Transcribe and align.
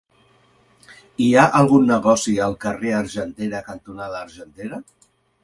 Hi 1.25 1.27
ha 1.35 1.43
algun 1.59 1.85
negoci 1.89 2.33
al 2.47 2.57
carrer 2.65 2.95
Argentera 3.01 3.61
cantonada 3.69 4.25
Argentera? 4.31 4.83